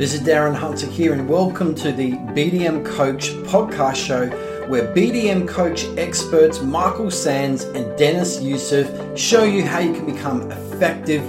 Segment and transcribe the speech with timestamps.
[0.00, 4.30] This is Darren Hunter here, and welcome to the BDM Coach podcast show,
[4.66, 10.50] where BDM coach experts Michael Sands and Dennis Youssef show you how you can become
[10.50, 11.20] effective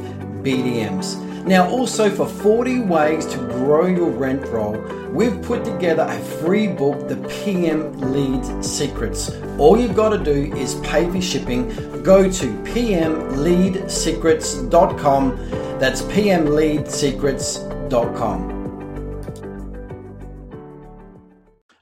[0.41, 1.17] BDMs.
[1.43, 4.77] Now, also for 40 ways to grow your rent roll,
[5.11, 9.31] we've put together a free book, The PM Lead Secrets.
[9.57, 11.67] All you've got to do is pay for shipping.
[12.03, 15.49] Go to pmleadsecrets.com.
[15.77, 18.50] That's pmleadsecrets.com.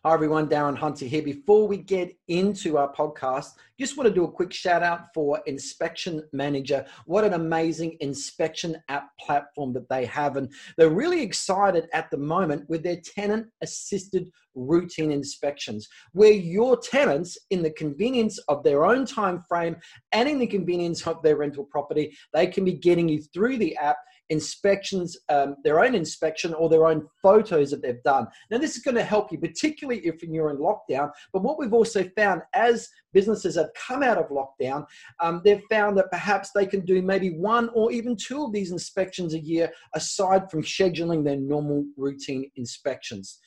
[0.06, 0.48] Hi, everyone.
[0.48, 1.22] Darren Hunter here.
[1.22, 5.42] Before we get into our podcast, just want to do a quick shout out for
[5.46, 6.86] Inspection Manager.
[7.06, 10.38] What an amazing inspection app platform that they have.
[10.38, 16.78] And they're really excited at the moment with their tenant assisted routine inspections, where your
[16.78, 19.76] tenants, in the convenience of their own time frame
[20.14, 23.76] and in the convenience of their rental property, they can be getting you through the
[23.76, 23.98] app
[24.30, 28.28] inspections, um, their own inspection or their own photos that they've done.
[28.50, 31.12] Now, this is going to help you, particularly if you're in lockdown.
[31.34, 34.86] But what we've also found as businesses have come out of lockdown,
[35.20, 38.72] um, they've found that perhaps they can do maybe one or even two of these
[38.72, 43.40] inspections a year aside from scheduling their normal routine inspections.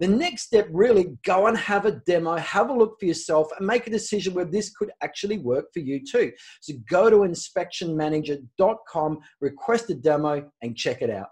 [0.00, 3.66] The next step, really go and have a demo, have a look for yourself, and
[3.66, 6.30] make a decision where this could actually work for you too.
[6.60, 11.30] So go to inspectionmanager.com, request a demo, and check it out.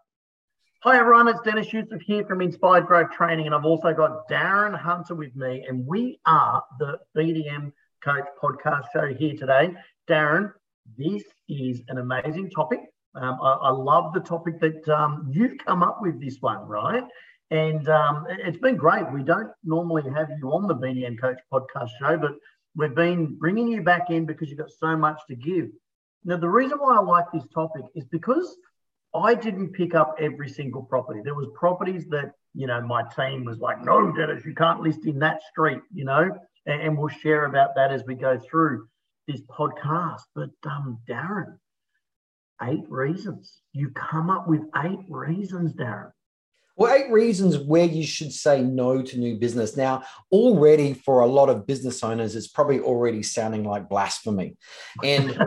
[0.82, 4.76] Hi everyone, it's Dennis Youssef here from Inspired Growth Training, and I've also got Darren
[4.78, 7.72] Hunter with me, and we are the BDM
[8.04, 9.74] Coach podcast show here today.
[10.08, 10.52] Darren,
[10.98, 12.80] this is an amazing topic.
[13.14, 17.04] Um, I, I, love the topic that um, you've come up with this one, right?
[17.50, 19.10] And um, it's been great.
[19.12, 22.32] We don't normally have you on the BDM Coach podcast show, but
[22.74, 25.68] we've been bringing you back in because you've got so much to give.
[26.24, 28.56] Now, the reason why I like this topic is because
[29.14, 31.20] I didn't pick up every single property.
[31.22, 35.06] There was properties that, you know, my team was like, no, Dennis, you can't list
[35.06, 36.28] in that street, you know,
[36.66, 38.88] and, and we'll share about that as we go through
[39.28, 40.22] this podcast.
[40.34, 41.58] But um, Darren,
[42.62, 43.60] eight reasons.
[43.72, 46.10] You come up with eight reasons, Darren.
[46.76, 49.76] Well, eight reasons where you should say no to new business.
[49.76, 54.56] Now, already for a lot of business owners, it's probably already sounding like blasphemy.
[55.02, 55.28] And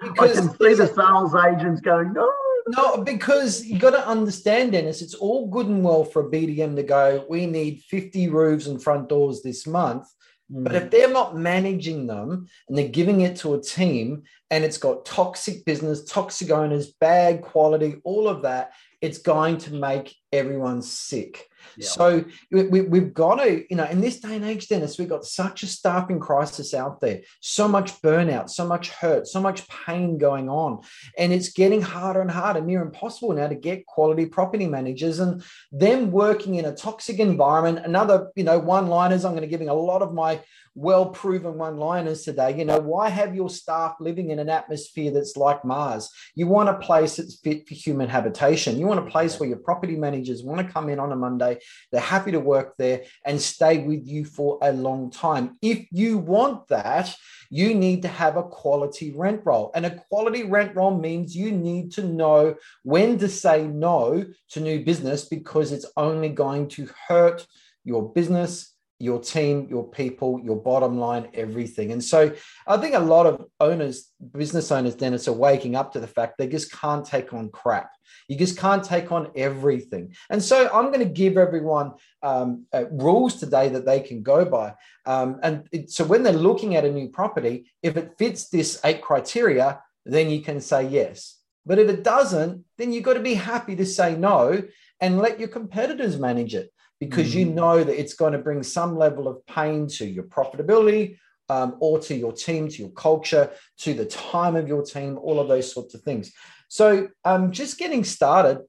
[0.00, 2.32] because I can see the sales agents going, no.
[2.66, 6.76] No, because you got to understand, Dennis, it's all good and well for a BDM
[6.76, 10.06] to go, we need 50 roofs and front doors this month.
[10.48, 10.76] But mm.
[10.76, 15.04] if they're not managing them and they're giving it to a team and it's got
[15.04, 18.72] toxic business, toxic owners, bad quality, all of that,
[19.04, 21.46] it's going to make everyone sick.
[21.76, 21.88] Yeah.
[21.88, 25.26] So we, have got to, you know, in this day and age, Dennis, we've got
[25.26, 30.16] such a staffing crisis out there, so much burnout, so much hurt, so much pain
[30.16, 30.80] going on.
[31.18, 35.44] And it's getting harder and harder, near impossible now to get quality property managers and
[35.70, 37.84] them working in a toxic environment.
[37.84, 40.40] Another, you know, one liners, I'm going to giving a lot of my
[40.74, 42.56] well proven one liners today.
[42.56, 46.10] You know, why have your staff living in an atmosphere that's like Mars?
[46.34, 48.78] You want a place that's fit for human habitation.
[48.78, 51.58] You want a place where your property managers want to come in on a Monday,
[51.92, 55.56] they're happy to work there and stay with you for a long time.
[55.62, 57.14] If you want that,
[57.50, 59.70] you need to have a quality rent roll.
[59.74, 64.60] And a quality rent roll means you need to know when to say no to
[64.60, 67.46] new business because it's only going to hurt
[67.84, 68.73] your business
[69.04, 71.92] your team, your people, your bottom line, everything.
[71.92, 72.34] And so
[72.66, 76.38] I think a lot of owners, business owners, Dennis, are waking up to the fact
[76.38, 77.90] they just can't take on crap.
[78.28, 80.14] You just can't take on everything.
[80.30, 81.92] And so I'm going to give everyone
[82.22, 84.74] um, uh, rules today that they can go by.
[85.04, 88.80] Um, and it, so when they're looking at a new property, if it fits this
[88.84, 91.38] eight criteria, then you can say yes.
[91.66, 94.62] But if it doesn't, then you've got to be happy to say no
[95.00, 96.70] and let your competitors manage it
[97.08, 97.40] because mm.
[97.40, 101.76] you know that it's going to bring some level of pain to your profitability um,
[101.80, 105.48] or to your team, to your culture, to the time of your team, all of
[105.48, 106.32] those sorts of things.
[106.68, 108.60] So, um, just getting started.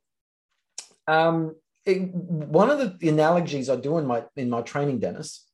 [1.08, 1.56] Um,
[1.86, 5.46] it, one of the analogies I do in my in my training, Dennis,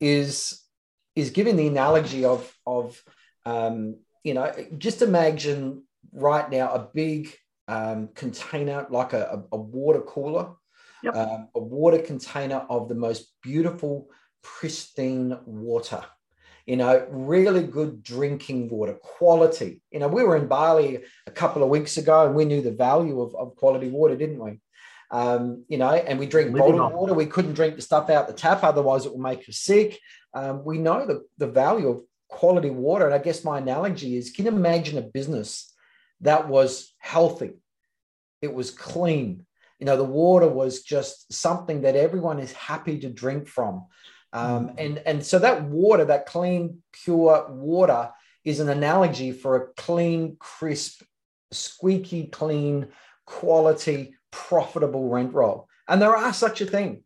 [0.00, 0.60] is
[1.16, 3.02] is giving the analogy of of
[3.46, 7.34] um, you know just imagine right now a big
[7.68, 10.50] um, container like a, a, water cooler
[11.02, 11.16] yep.
[11.16, 14.08] um, a water container of the most beautiful,
[14.42, 16.04] pristine water.
[16.66, 19.82] You know, really good drinking water, quality.
[19.90, 22.70] You know, we were in Bali a couple of weeks ago and we knew the
[22.70, 24.60] value of, of quality water, didn't we?
[25.10, 27.14] Um, you know, and we drink bottled water.
[27.14, 29.98] We couldn't drink the stuff out the tap, otherwise it will make us sick.
[30.34, 33.06] Um, we know the, the value of quality water.
[33.06, 35.72] And I guess my analogy is can you imagine a business
[36.22, 37.52] that was healthy?
[38.40, 39.46] It was clean,
[39.82, 43.86] you know, the water was just something that everyone is happy to drink from.
[44.32, 44.74] Um, mm.
[44.78, 48.10] and, and so that water, that clean, pure water,
[48.44, 51.02] is an analogy for a clean, crisp,
[51.50, 52.90] squeaky clean,
[53.26, 55.66] quality, profitable rent roll.
[55.88, 57.02] And there are such a thing.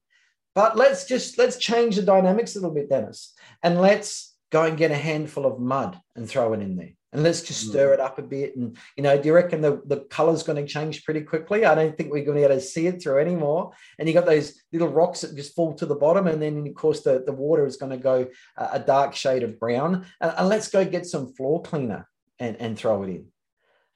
[0.54, 3.32] But let's just let's change the dynamics a little bit, Dennis,
[3.62, 7.22] and let's go and get a handful of mud and throw it in there and
[7.22, 7.70] let's just mm.
[7.70, 8.56] stir it up a bit.
[8.56, 11.64] And you know, do you reckon the, the color's going to change pretty quickly?
[11.64, 13.72] I don't think we're going to be able to see it through anymore.
[13.98, 16.74] And you got those little rocks that just fall to the bottom, and then of
[16.74, 18.26] course the, the water is going to go
[18.56, 20.06] a dark shade of brown.
[20.20, 22.08] And, and, let's go get some floor cleaner
[22.38, 23.26] and, and throw it in.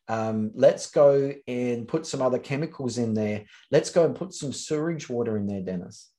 [0.08, 3.44] Um, let's go and put some other chemicals in there.
[3.70, 6.09] Let's go and put some sewage water in there, Dennis.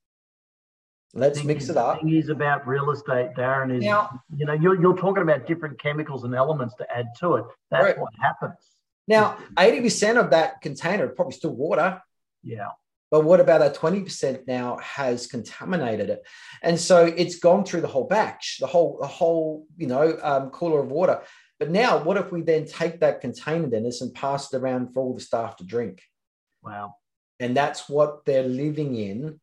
[1.14, 2.00] Let's mix it up.
[2.02, 5.46] The thing is about real estate, Darren, is now, you know you're, you're talking about
[5.46, 7.46] different chemicals and elements to add to it.
[7.70, 8.00] That's right.
[8.00, 8.56] what happens.
[9.08, 12.02] Now, 80% of that container is probably still water.
[12.44, 12.70] Yeah.
[13.10, 16.26] But what about that 20% now has contaminated it?
[16.62, 20.50] And so it's gone through the whole batch, the whole, the whole, you know, um,
[20.52, 21.22] cooler of water.
[21.60, 25.02] But now, what if we then take that container, Dennis, and pass it around for
[25.02, 26.02] all the staff to drink?
[26.64, 26.96] Wow.
[27.42, 29.42] And that's what they're living in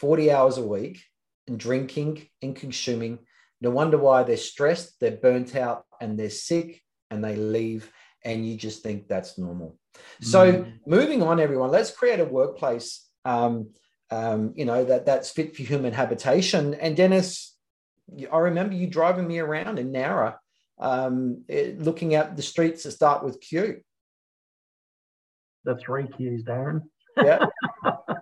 [0.00, 1.02] 40 hours a week
[1.46, 3.18] and drinking and consuming.
[3.60, 7.92] No wonder why they're stressed, they're burnt out, and they're sick, and they leave.
[8.24, 9.78] And you just think that's normal.
[10.22, 10.24] Mm.
[10.24, 13.06] So, moving on, everyone, let's create a workplace.
[13.26, 13.70] Um,
[14.10, 16.74] um, you know that that's fit for human habitation.
[16.74, 17.56] And Dennis,
[18.32, 20.36] I remember you driving me around in Nowra,
[20.80, 23.82] um, looking at the streets that start with Q.
[25.64, 26.82] The three Qs, Darren.
[27.16, 27.46] Yeah.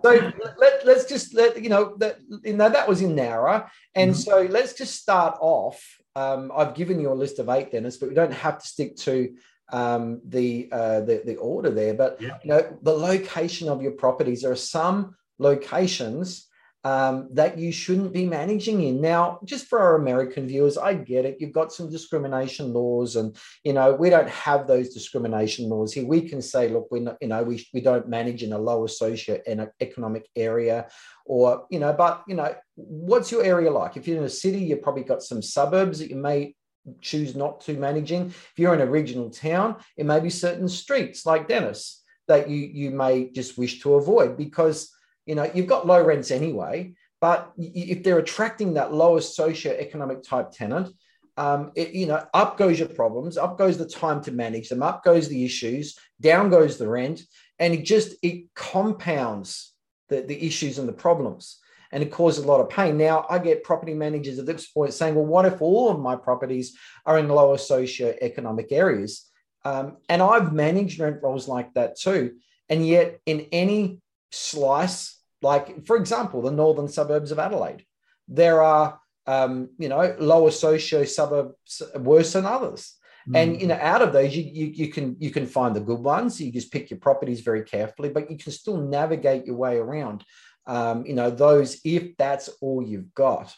[0.03, 4.11] so let, let's just let you know that you know that was in Nowra, and
[4.11, 4.19] mm-hmm.
[4.19, 5.81] so let's just start off.
[6.15, 8.97] Um, I've given you a list of eight, Dennis, but we don't have to stick
[8.97, 9.35] to
[9.71, 11.93] um, the, uh, the the order there.
[11.93, 12.37] But yeah.
[12.43, 14.41] you know the location of your properties.
[14.41, 16.48] There are some locations
[16.83, 19.01] um, that you shouldn't be managing in.
[19.01, 21.37] Now, just for our American viewers, I get it.
[21.39, 26.05] You've got some discrimination laws, and you know we don't have those discrimination laws here.
[26.05, 28.87] We can say, look, we're not, you know, we, we don't manage in a lower
[28.87, 29.39] socio
[29.81, 30.87] economic area,
[31.25, 33.97] or you know, but you know, what's your area like?
[33.97, 36.55] If you're in a city, you've probably got some suburbs that you may
[37.01, 38.27] choose not to managing.
[38.27, 42.57] If you're in a regional town, it may be certain streets like Dennis that you
[42.57, 44.93] you may just wish to avoid because
[45.29, 46.91] you know, you've got low rents anyway,
[47.21, 50.91] but if they're attracting that lowest socio-economic type tenant,
[51.37, 54.81] um, it, you know, up goes your problems, up goes the time to manage them,
[54.81, 57.21] up goes the issues, down goes the rent,
[57.59, 59.75] and it just it compounds
[60.07, 61.59] the, the issues and the problems,
[61.91, 62.97] and it causes a lot of pain.
[62.97, 66.15] Now, I get property managers at this point saying, "Well, what if all of my
[66.15, 69.29] properties are in lower socio-economic areas?"
[69.63, 72.37] Um, and I've managed rent rolls like that too,
[72.67, 77.85] and yet in any slice like, for example, the northern suburbs of Adelaide.
[78.27, 82.95] There are, um, you know, lower socio suburbs worse than others.
[83.27, 83.35] Mm.
[83.35, 85.99] And you know, out of those, you, you you can you can find the good
[85.99, 86.39] ones.
[86.39, 90.23] You just pick your properties very carefully, but you can still navigate your way around.
[90.65, 93.55] Um, you know, those if that's all you've got.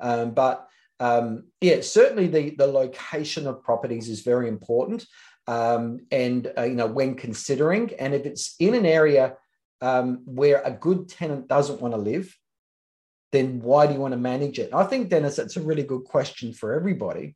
[0.00, 0.66] Um, but
[1.00, 5.04] um, yeah, certainly the the location of properties is very important.
[5.46, 9.36] Um, and uh, you know, when considering, and if it's in an area
[9.82, 12.34] um, where a good tenant doesn't want to live,
[13.32, 14.72] then why do you want to manage it?
[14.72, 17.34] I think, Dennis, that's a really good question for everybody.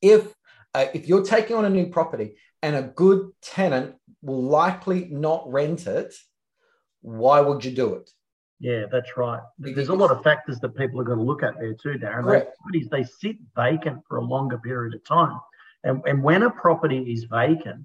[0.00, 0.34] If
[0.72, 5.50] uh, if you're taking on a new property and a good tenant will likely not
[5.52, 6.12] rent it,
[7.02, 8.10] why would you do it?
[8.58, 9.42] Yeah, that's right.
[9.58, 12.24] There's a lot of factors that people are going to look at there too, Darren.
[12.24, 15.38] Those properties they sit vacant for a longer period of time,
[15.84, 17.84] and, and when a property is vacant,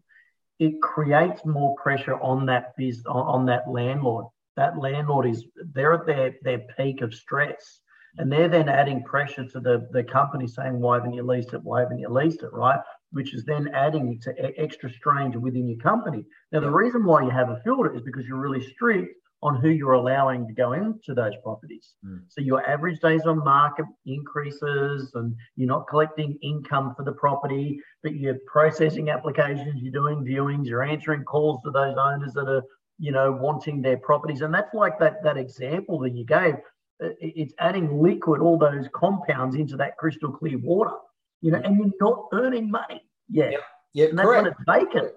[0.59, 2.73] it creates more pressure on that
[3.07, 4.25] on that landlord.
[4.57, 7.81] That landlord is they're at their, their peak of stress.
[8.17, 11.63] And they're then adding pressure to the, the company saying, why haven't you leased it?
[11.63, 12.51] Why haven't you leased it?
[12.51, 12.79] Right.
[13.11, 16.25] Which is then adding to extra strain within your company.
[16.51, 19.69] Now, the reason why you have a filter is because you're really strict on who
[19.69, 21.93] you're allowing to go into those properties.
[22.05, 22.23] Mm.
[22.27, 27.79] So your average days on market increases and you're not collecting income for the property,
[28.03, 32.63] but you're processing applications, you're doing viewings, you're answering calls to those owners that are,
[32.97, 34.41] you know, wanting their properties.
[34.41, 36.55] And that's like that, that example that you gave.
[36.99, 40.95] It's adding liquid, all those compounds into that crystal clear water,
[41.39, 43.53] you know, and you're not earning money yet.
[43.53, 43.57] Yeah,
[43.93, 44.43] yeah and that's correct.
[44.43, 45.13] when it's vacant.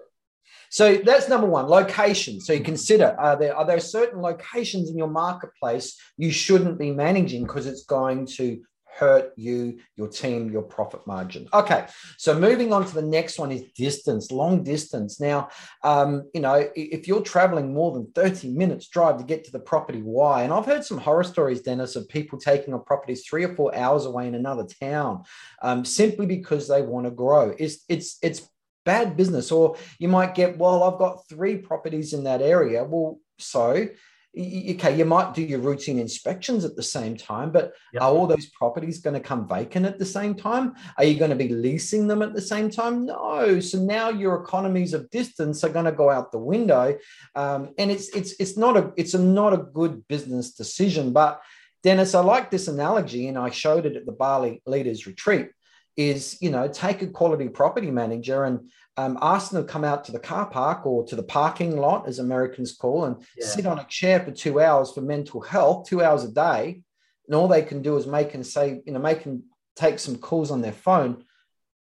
[0.69, 2.41] So that's number one, location.
[2.41, 6.91] So you consider are there are there certain locations in your marketplace you shouldn't be
[6.91, 8.61] managing because it's going to
[8.97, 11.47] hurt you, your team, your profit margin.
[11.53, 11.85] Okay,
[12.17, 15.19] so moving on to the next one is distance, long distance.
[15.19, 15.49] Now,
[15.83, 19.59] um, you know, if you're traveling more than 30 minutes drive to get to the
[19.59, 20.43] property, why?
[20.43, 23.75] And I've heard some horror stories, Dennis, of people taking on properties three or four
[23.75, 25.23] hours away in another town
[25.61, 27.53] um, simply because they want to grow.
[27.57, 28.47] It's it's it's
[28.85, 29.51] bad business.
[29.51, 32.83] Or you might get, well, I've got three properties in that area.
[32.83, 33.87] Well, so
[34.35, 38.01] okay, you might do your routine inspections at the same time, but yep.
[38.01, 40.73] are all those properties going to come vacant at the same time?
[40.97, 43.05] Are you going to be leasing them at the same time?
[43.05, 43.59] No.
[43.59, 46.97] So now your economies of distance are going to go out the window,
[47.35, 51.13] um, and it's it's it's not a it's a not a good business decision.
[51.13, 51.39] But
[51.83, 55.49] Dennis, I like this analogy, and I showed it at the Bali Leaders Retreat.
[55.95, 60.05] Is you know take a quality property manager and um, ask them to come out
[60.05, 63.45] to the car park or to the parking lot, as Americans call, and yeah.
[63.45, 66.81] sit on a chair for two hours for mental health, two hours a day,
[67.27, 69.43] and all they can do is make and say, you know, make and
[69.75, 71.23] take some calls on their phone.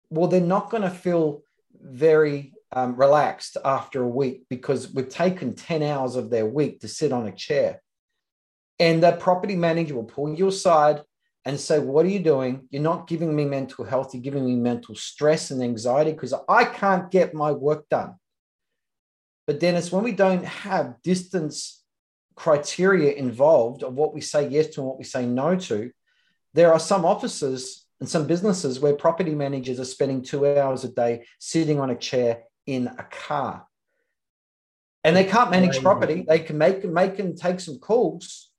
[0.10, 1.44] Well, they're not going to feel
[1.82, 6.88] very um, relaxed after a week because we've taken 10 hours of their week to
[6.88, 7.82] sit on a chair.
[8.80, 11.02] And the property manager will pull you aside
[11.46, 12.68] and say, What are you doing?
[12.70, 16.66] You're not giving me mental health, you're giving me mental stress and anxiety because I
[16.66, 18.16] can't get my work done.
[19.48, 21.84] But Dennis, when we don't have distance
[22.36, 25.92] criteria involved of what we say yes to and what we say no to,
[26.54, 30.90] there are some offices and some businesses where property managers are spending two hours a
[30.90, 33.66] day sitting on a chair in a car.
[35.04, 36.26] And they can't manage property.
[36.28, 38.51] They can make, make and take some calls,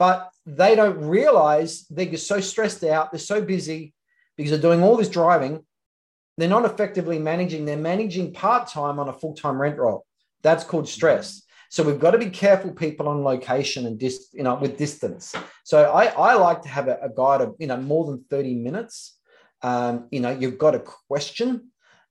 [0.00, 3.92] but they don't realize they're just so stressed out, they're so busy
[4.34, 5.62] because they're doing all this driving.
[6.38, 10.06] They're not effectively managing, they're managing part time on a full time rent roll.
[10.42, 11.42] That's called stress.
[11.68, 15.34] So we've got to be careful, people, on location and dis, you know, with distance.
[15.64, 18.54] So I, I like to have a, a guide of you know more than 30
[18.54, 19.18] minutes.
[19.60, 21.69] Um, you know, you've got a question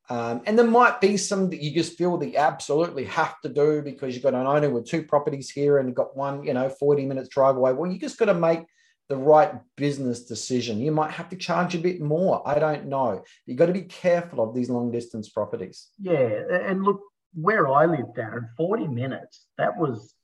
[0.10, 3.50] um, and there might be some that you just feel that you absolutely have to
[3.50, 6.54] do because you've got an owner with two properties here and you've got one, you
[6.54, 7.74] know, 40 minutes drive away.
[7.74, 8.66] Well, you just got to make
[9.08, 10.80] the right business decision.
[10.80, 12.42] You might have to charge a bit more.
[12.48, 13.24] I don't know.
[13.46, 15.90] You've got to be careful of these long distance properties.
[16.00, 16.42] Yeah.
[16.50, 17.02] And look,
[17.34, 20.16] where I live, Darren, 40 minutes, that was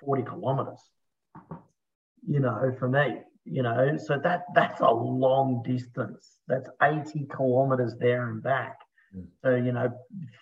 [0.00, 0.80] 40 kilometers,
[2.26, 6.38] you know, for me, you know, so that that's a long distance.
[6.48, 8.78] That's 80 kilometers there and back.
[9.42, 9.92] So, you know,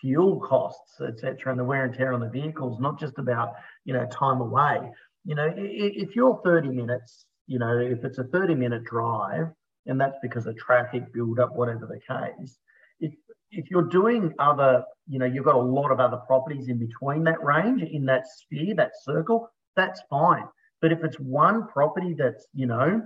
[0.00, 3.92] fuel costs, etc., and the wear and tear on the vehicles, not just about, you
[3.92, 4.92] know, time away.
[5.24, 9.48] You know, if you're 30 minutes, you know, if it's a 30 minute drive,
[9.86, 12.58] and that's because of traffic build up, whatever the case,
[13.00, 13.12] if
[13.50, 17.24] if you're doing other, you know, you've got a lot of other properties in between
[17.24, 20.44] that range, in that sphere, that circle, that's fine.
[20.80, 23.02] But if it's one property that's, you know,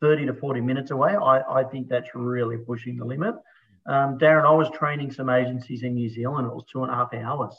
[0.00, 3.34] 30 to 40 minutes away, I, I think that's really pushing the limit.
[3.86, 6.46] Um, Darren, I was training some agencies in New Zealand.
[6.46, 7.54] It was two and a half hours,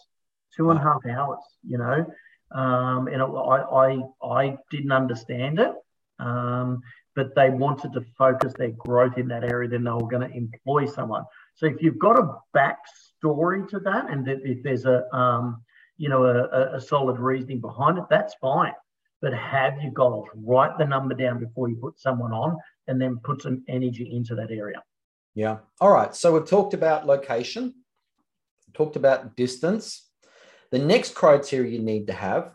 [0.56, 2.06] two and a half hours, you know,
[2.51, 5.74] um, and it, I, I, I didn't understand it.
[6.20, 6.82] Um,
[7.16, 10.36] but they wanted to focus their growth in that area, then they were going to
[10.36, 11.24] employ someone.
[11.56, 15.62] So if you've got a backstory to that, and if there's a, um,
[15.98, 18.74] you know, a, a solid reasoning behind it, that's fine.
[19.22, 23.20] But have your goals, write the number down before you put someone on, and then
[23.24, 24.82] put some energy into that area.
[25.33, 25.59] Yeah.
[25.79, 26.15] All right.
[26.15, 27.73] So we've talked about location,
[28.73, 30.09] talked about distance.
[30.71, 32.53] The next criteria you need to have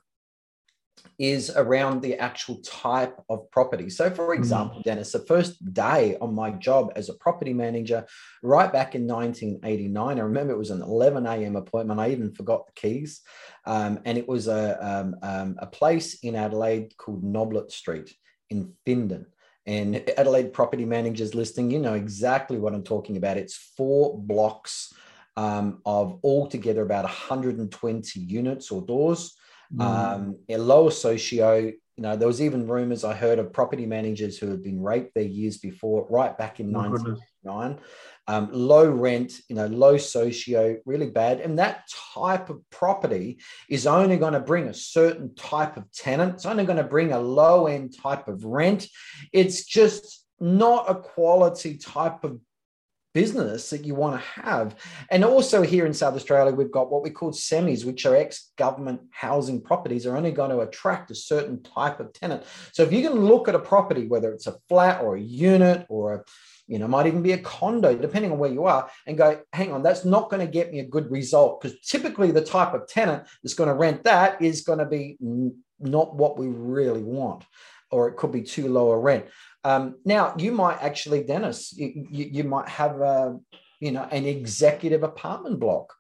[1.19, 3.89] is around the actual type of property.
[3.89, 4.41] So, for hmm.
[4.41, 8.07] example, Dennis, the first day on my job as a property manager,
[8.43, 11.57] right back in 1989, I remember it was an 11 a.m.
[11.57, 12.01] appointment.
[12.01, 13.23] I even forgot the keys.
[13.65, 18.15] Um, and it was a, um, um, a place in Adelaide called Noblet Street
[18.51, 19.27] in Findon
[19.67, 23.37] and Adelaide property managers listing, you know exactly what I'm talking about.
[23.37, 24.95] It's four blocks
[25.37, 29.37] um, of altogether about 120 units or doors.
[29.75, 29.81] Mm.
[29.83, 34.39] Um, a lower socio, you know, there was even rumors I heard of property managers
[34.39, 37.81] who had been raped their years before, right back in 1999
[38.29, 41.41] um, low rent, you know, low socio, really bad.
[41.41, 46.35] And that type of property is only going to bring a certain type of tenant.
[46.35, 48.89] It's only going to bring a low end type of rent.
[49.33, 52.41] It's just not a quality type of
[53.15, 54.77] business that you want to have.
[55.11, 59.01] And also here in South Australia, we've got what we call semis, which are ex-government
[59.11, 62.43] housing properties, are only going to attract a certain type of tenant.
[62.73, 65.87] So if you can look at a property, whether it's a flat or a unit
[65.89, 66.25] or a
[66.67, 69.73] you know, might even be a condo, depending on where you are, and go, hang
[69.73, 72.89] on, that's not going to get me a good result because typically the type of
[72.89, 75.17] tenant that's going to rent that is going to be
[75.79, 77.45] not what we really want.
[77.91, 79.27] or it could be too low a rent.
[79.65, 83.39] Um, now, you might actually, Dennis, you, you might have a,
[83.81, 85.93] you know, an executive apartment block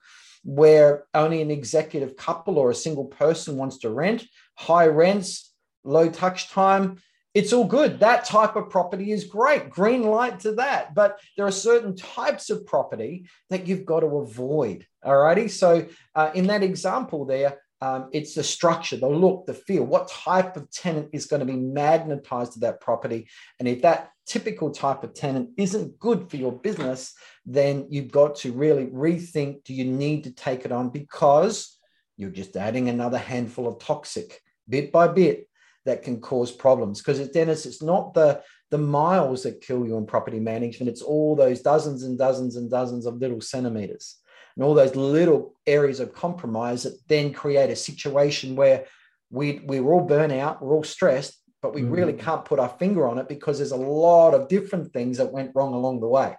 [0.44, 5.52] where only an executive couple or a single person wants to rent, high rents,
[5.84, 6.98] low touch time.
[7.36, 8.00] It's all good.
[8.00, 9.68] That type of property is great.
[9.68, 10.94] Green light to that.
[10.94, 14.86] But there are certain types of property that you've got to avoid.
[15.04, 15.48] All righty.
[15.48, 19.84] So, uh, in that example there, um, it's the structure, the look, the feel.
[19.84, 23.28] What type of tenant is going to be magnetized to that property?
[23.58, 27.12] And if that typical type of tenant isn't good for your business,
[27.44, 31.76] then you've got to really rethink do you need to take it on because
[32.16, 35.46] you're just adding another handful of toxic bit by bit
[35.86, 37.00] that can cause problems.
[37.00, 41.36] Because Dennis, it's not the the miles that kill you in property management, it's all
[41.36, 44.16] those dozens and dozens and dozens of little centimeters
[44.56, 48.86] and all those little areas of compromise that then create a situation where
[49.30, 51.92] we we're all burnt out, we're all stressed, but we mm.
[51.92, 55.32] really can't put our finger on it because there's a lot of different things that
[55.32, 56.34] went wrong along the way.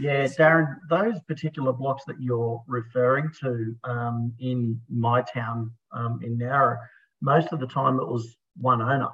[0.00, 6.38] Yeah, Darren, those particular blocks that you're referring to um, in my town um, in
[6.38, 6.78] Nowra,
[7.20, 9.10] most of the time it was one owner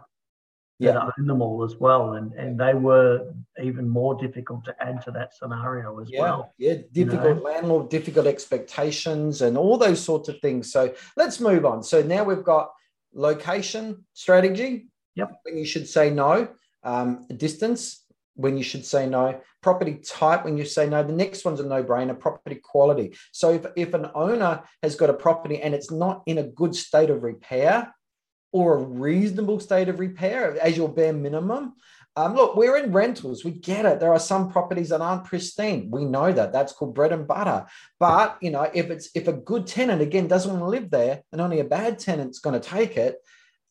[0.79, 0.93] yeah.
[0.93, 2.15] that owned them all as well.
[2.15, 6.21] And, and they were even more difficult to add to that scenario as yeah.
[6.21, 6.55] well.
[6.59, 7.43] Yeah, difficult you know?
[7.43, 10.73] landlord, difficult expectations, and all those sorts of things.
[10.73, 11.83] So let's move on.
[11.83, 12.71] So now we've got
[13.13, 14.89] location strategy.
[15.17, 15.41] Yep.
[15.43, 16.49] When you should say no,
[16.85, 18.05] um, distance
[18.35, 21.03] when you should say no, property type when you say no.
[21.03, 23.17] The next one's a no brainer property quality.
[23.33, 26.77] So if, if an owner has got a property and it's not in a good
[26.77, 27.93] state of repair,
[28.53, 31.75] or a reasonable state of repair as your bare minimum.
[32.17, 33.45] Um, look, we're in rentals.
[33.45, 34.01] We get it.
[34.01, 35.89] There are some properties that aren't pristine.
[35.91, 36.53] We know that.
[36.53, 37.67] That's called bread and butter.
[38.01, 41.23] But you know, if it's if a good tenant again doesn't want to live there,
[41.31, 43.19] and only a bad tenant's going to take it,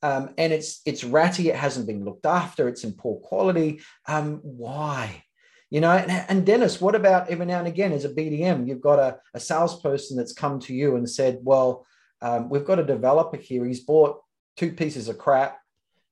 [0.01, 3.81] um, and it's it's ratty, it hasn't been looked after, it's in poor quality.
[4.07, 5.24] Um, why?
[5.69, 8.79] You know, and, and, Dennis, what about every now and again as a BDM, you've
[8.79, 11.86] got a, a salesperson that's come to you and said, Well,
[12.22, 13.65] um, we've got a developer here.
[13.65, 14.22] He's bought
[14.57, 15.59] two pieces of crap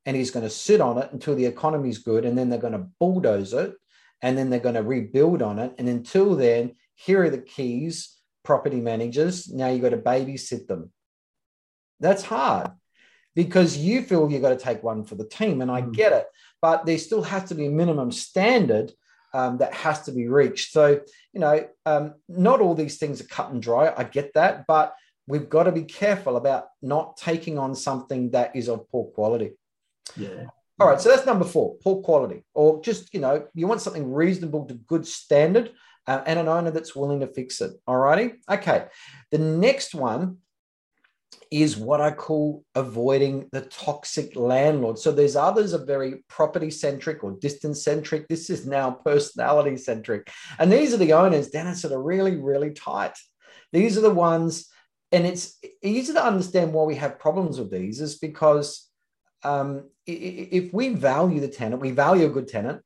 [0.06, 2.74] and he's going to sit on it until the economy's good and then they're going
[2.74, 3.74] to bulldoze it
[4.22, 8.16] and then they're going to rebuild on it and until then here are the keys
[8.44, 9.50] property managers.
[9.50, 10.92] Now you've got to babysit them.
[12.00, 12.72] That's hard
[13.34, 15.94] because you feel you've got to take one for the team and i mm.
[15.94, 16.26] get it
[16.62, 18.92] but there still has to be a minimum standard
[19.34, 20.72] um, that has to be reached.
[20.72, 21.02] So
[21.34, 24.96] you know um, not all these things are cut and dry i get that but
[25.28, 29.52] we've got to be careful about not taking on something that is of poor quality.
[30.16, 30.46] Yeah.
[30.80, 34.12] All right, so that's number four, poor quality, or just you know, you want something
[34.12, 35.72] reasonable to good standard,
[36.06, 37.72] uh, and an owner that's willing to fix it.
[37.88, 38.88] All righty, okay.
[39.32, 40.40] The next one
[41.50, 45.00] is what I call avoiding the toxic landlord.
[45.00, 48.28] So there's others are very property centric or distance centric.
[48.28, 52.72] This is now personality centric, and these are the owners, Dennis, that are really really
[52.72, 53.18] tight.
[53.72, 54.70] These are the ones
[55.12, 58.90] and it's easy to understand why we have problems with these is because
[59.44, 62.82] um, if we value the tenant, we value a good tenant,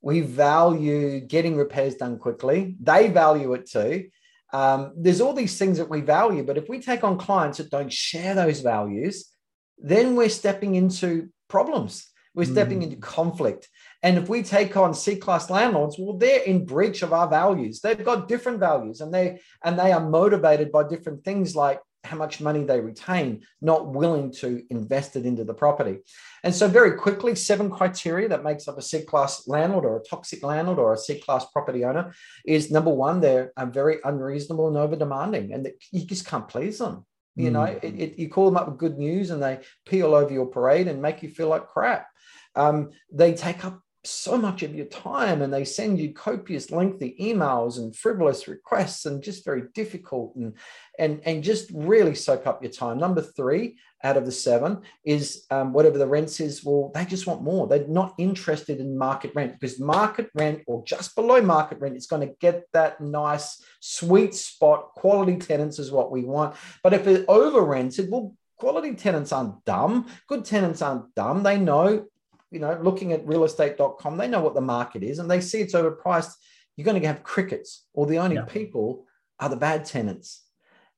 [0.00, 4.08] we value getting repairs done quickly, they value it too.
[4.52, 7.70] Um, there's all these things that we value, but if we take on clients that
[7.70, 9.28] don't share those values,
[9.76, 12.06] then we're stepping into problems.
[12.34, 12.84] We're stepping mm.
[12.84, 13.68] into conflict.
[14.02, 17.80] And if we take on C-class landlords, well, they're in breach of our values.
[17.80, 22.16] They've got different values and they and they are motivated by different things like how
[22.16, 25.98] much money they retain, not willing to invest it into the property.
[26.44, 30.04] And so, very quickly, seven criteria that makes up a C class landlord or a
[30.04, 32.14] toxic landlord or a C class property owner
[32.46, 37.04] is number one, they're very unreasonable and over demanding, and you just can't please them.
[37.38, 40.32] You know, it, it, you call them up with good news and they peel over
[40.32, 42.08] your parade and make you feel like crap.
[42.56, 47.16] Um, they take up so much of your time and they send you copious lengthy
[47.20, 50.54] emails and frivolous requests and just very difficult and
[50.98, 52.98] and and just really soak up your time.
[52.98, 57.26] Number three out of the seven is um, whatever the rents is well they just
[57.26, 57.66] want more.
[57.66, 62.06] They're not interested in market rent because market rent or just below market rent is
[62.06, 64.94] going to get that nice sweet spot.
[64.94, 66.56] Quality tenants is what we want.
[66.82, 70.06] But if it over rented well quality tenants aren't dumb.
[70.26, 71.42] Good tenants aren't dumb.
[71.42, 72.06] They know
[72.50, 75.74] you know, looking at realestate.com, they know what the market is and they see it's
[75.74, 76.32] overpriced.
[76.76, 78.44] You're going to have crickets, or the only yeah.
[78.44, 79.06] people
[79.40, 80.44] are the bad tenants.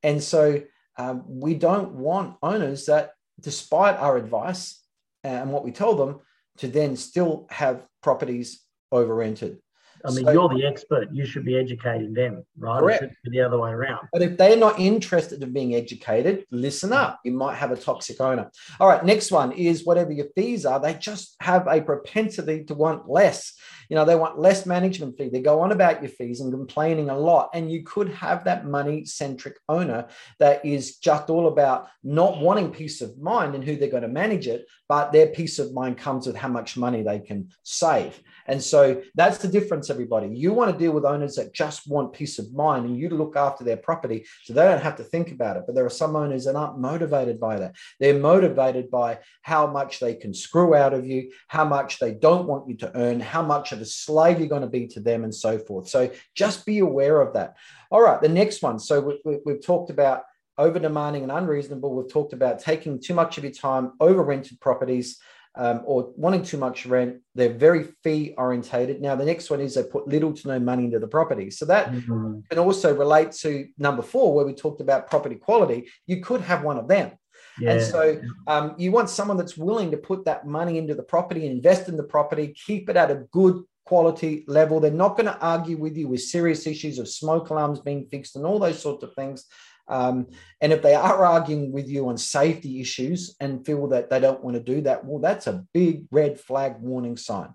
[0.02, 0.62] And so
[0.98, 4.82] um, we don't want owners that, despite our advice
[5.24, 6.20] and what we tell them,
[6.58, 9.58] to then still have properties over rented.
[10.04, 11.08] I mean, So- you're the expert.
[11.12, 12.80] You should be educating them, right?
[12.80, 13.02] Correct.
[13.02, 14.08] It should be the other way around.
[14.12, 17.20] But if they're not interested in being educated, listen up.
[17.24, 18.50] You might have a toxic owner.
[18.78, 22.74] All right, next one is whatever your fees are, they just have a propensity to
[22.74, 23.54] want less.
[23.88, 25.30] You know, they want less management fee.
[25.30, 27.50] They go on about your fees and complaining a lot.
[27.54, 30.06] And you could have that money centric owner
[30.38, 34.08] that is just all about not wanting peace of mind and who they're going to
[34.08, 38.20] manage it, but their peace of mind comes with how much money they can save.
[38.46, 40.28] And so that's the difference, everybody.
[40.28, 43.36] You want to deal with owners that just want peace of mind and you look
[43.36, 45.64] after their property so they don't have to think about it.
[45.66, 47.76] But there are some owners that aren't motivated by that.
[47.98, 52.46] They're motivated by how much they can screw out of you, how much they don't
[52.46, 55.24] want you to earn, how much of a slave you're going to be to them,
[55.24, 55.88] and so forth.
[55.88, 57.56] So just be aware of that.
[57.90, 58.78] All right, the next one.
[58.78, 60.22] So we, we, we've talked about
[60.58, 61.94] over demanding and unreasonable.
[61.94, 65.18] We've talked about taking too much of your time over rented properties
[65.56, 67.16] um, or wanting too much rent.
[67.34, 69.00] They're very fee orientated.
[69.00, 71.50] Now, the next one is they put little to no money into the property.
[71.50, 72.48] So that Mhm.
[72.48, 75.88] can also relate to number four, where we talked about property quality.
[76.06, 77.12] You could have one of them.
[77.60, 77.72] Yeah.
[77.72, 81.46] And so um, you want someone that's willing to put that money into the property,
[81.46, 84.78] invest in the property, keep it at a good quality level.
[84.78, 88.36] They're not going to argue with you with serious issues of smoke alarms being fixed
[88.36, 89.46] and all those sorts of things.
[89.88, 90.28] Um,
[90.60, 94.42] and if they are arguing with you on safety issues and feel that they don't
[94.42, 97.54] want to do that, well, that's a big red flag warning sign.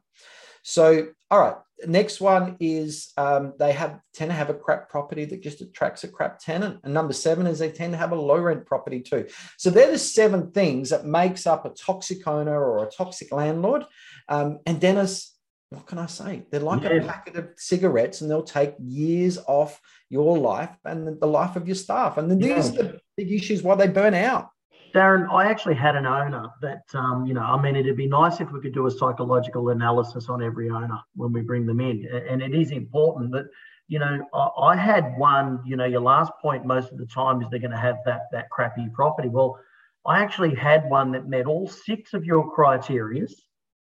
[0.64, 5.26] So, all right, next one is um, they have tend to have a crap property
[5.26, 6.80] that just attracts a crap tenant.
[6.84, 9.28] And number seven is they tend to have a low rent property too.
[9.58, 13.86] So they're the seven things that makes up a toxic owner or a toxic landlord.
[14.30, 15.35] Um, and Dennis,
[15.70, 16.46] what can I say?
[16.52, 21.28] They're like a packet of cigarettes, and they'll take years off your life and the-
[21.28, 22.18] life of your staff.
[22.18, 22.80] And then these Yeah.
[22.80, 24.50] are the big issues why they burn out.
[24.94, 28.40] Darren, I actually had an owner that, um, you know, I mean, it'd be nice
[28.40, 32.08] if we could do a psychological analysis on every owner when we bring them in.
[32.30, 33.48] And it is important that,
[33.88, 37.42] you know, I, I had one, you know, your last point most of the time
[37.42, 39.28] is they're going to have that, that crappy property.
[39.28, 39.60] Well,
[40.06, 43.34] I actually had one that met all six of your criterias,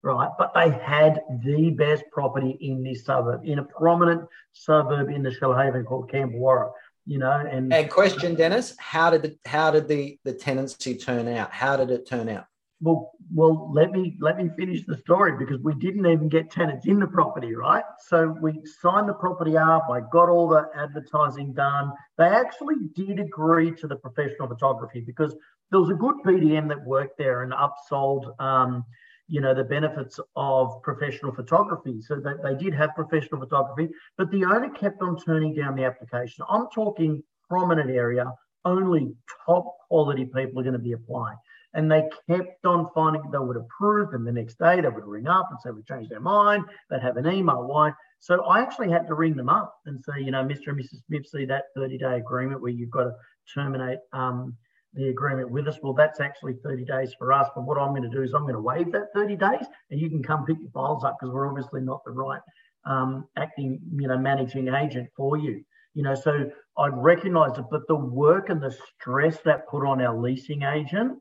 [0.08, 0.30] right?
[0.38, 4.22] But they had the best property in this suburb, in a prominent
[4.54, 6.72] suburb in the Shoalhaven called Cambewarra,
[7.06, 11.28] you know, and And question, Dennis, how did the how did the the tenancy turn
[11.28, 11.52] out?
[11.52, 12.46] How did it turn out?
[12.80, 16.86] Well, well, let me let me finish the story because we didn't even get tenants
[16.86, 17.84] in the property, right?
[18.08, 19.88] So we signed the property up.
[19.90, 21.92] I got all the advertising done.
[22.18, 25.36] They actually did agree to the professional photography because
[25.72, 28.86] there was a good BDM that worked there and upsold, um,
[29.28, 32.02] you know, the benefits of professional photography.
[32.02, 35.86] So that they did have professional photography, but the owner kept on turning down the
[35.86, 36.46] application.
[36.50, 38.32] I'm talking prominent area.
[38.66, 39.14] Only
[39.46, 41.38] top quality people are going to be applying.
[41.74, 45.28] And they kept on finding they would approve, and the next day they would ring
[45.28, 46.64] up and say we changed their mind.
[46.90, 47.64] They'd have an email.
[47.68, 47.92] Why?
[48.20, 50.70] So I actually had to ring them up and say, you know, Mr.
[50.70, 51.28] and Mrs.
[51.28, 53.16] See that 30-day agreement where you've got to
[53.54, 54.56] terminate um,
[54.94, 55.78] the agreement with us.
[55.82, 57.48] Well, that's actually 30 days for us.
[57.56, 60.00] But what I'm going to do is I'm going to waive that 30 days, and
[60.00, 62.42] you can come pick your files up because we're obviously not the right
[62.86, 65.64] um, acting, you know, managing agent for you.
[65.94, 70.02] You know, so I'd recognise it, but the work and the stress that put on
[70.02, 71.20] our leasing agent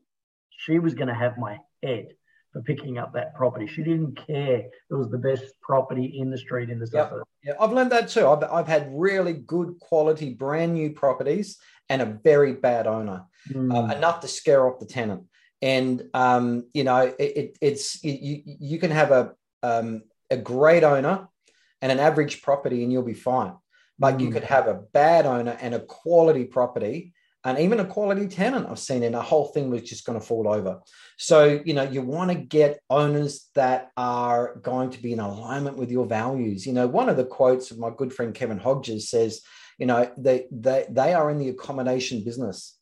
[0.57, 2.07] she was going to have my head
[2.57, 3.67] for picking up that property.
[3.67, 4.57] She didn't care.
[4.89, 7.23] It was the best property in the street in the suburb.
[7.43, 8.27] Yeah, I've learned that too.
[8.27, 11.57] I've, I've had really good quality, brand new properties
[11.89, 13.71] and a very bad owner, Mm.
[13.73, 15.23] uh, enough to scare off the tenant.
[15.61, 20.83] And um, you know, it, it, it's you, you can have a um, a great
[20.83, 21.29] owner
[21.81, 23.53] and an average property, and you'll be fine.
[23.97, 24.33] But you Mm.
[24.33, 27.13] could have a bad owner and a quality property,
[27.47, 28.67] and even a quality tenant.
[28.69, 30.81] I've seen, and the whole thing was just going to fall over.
[31.17, 35.77] So you know, you want to get owners that are going to be in alignment
[35.77, 36.67] with your values.
[36.67, 39.41] You know, one of the quotes of my good friend Kevin Hodges says,
[39.77, 42.77] you know, they they they are in the accommodation business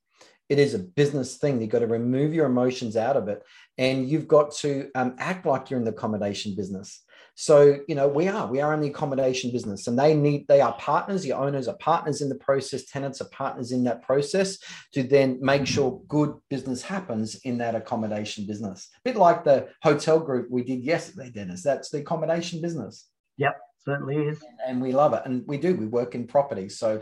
[0.47, 1.60] it is a business thing.
[1.60, 3.41] You've got to remove your emotions out of it,
[3.78, 7.04] and you've got to um, act like you're in the accommodation business.
[7.38, 10.62] So you know we are we are in the accommodation business, and they need they
[10.62, 11.21] are partners.
[11.21, 12.86] The owners are partners in the process.
[12.86, 14.58] Tenants are partners in that process
[14.93, 18.89] to then make sure good business happens in that accommodation business.
[18.95, 21.62] A bit like the hotel group we did yesterday, Dennis.
[21.62, 24.41] That's the accommodation business Yep, certainly is.
[24.65, 25.24] and we love it.
[25.26, 25.76] And we do.
[25.76, 26.69] We work in property.
[26.69, 27.02] So,